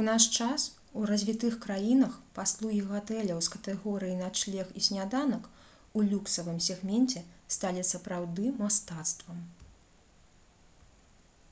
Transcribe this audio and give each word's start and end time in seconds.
у 0.00 0.02
наш 0.08 0.24
час 0.38 0.64
у 1.02 1.04
развітых 1.10 1.54
краінах 1.66 2.18
паслугі 2.38 2.80
гатэляў 2.90 3.40
з 3.46 3.52
катэгорыі 3.54 4.18
«начлег 4.24 4.74
і 4.82 4.84
сняданак» 4.88 5.48
у 6.00 6.04
люксавым 6.10 6.58
сегменце 6.68 7.24
сталі 7.58 7.88
сапраўды 7.94 8.52
мастацтвам 8.62 9.40